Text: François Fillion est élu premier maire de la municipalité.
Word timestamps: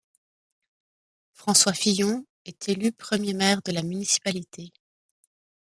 François 1.35 1.73
Fillion 1.75 2.25
est 2.45 2.69
élu 2.69 2.91
premier 2.91 3.33
maire 3.35 3.61
de 3.63 3.71
la 3.71 3.83
municipalité. 3.83 4.73